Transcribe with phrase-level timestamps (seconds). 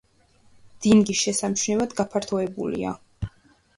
[0.85, 2.99] დინგი შესამჩნევად გაფართოებულია.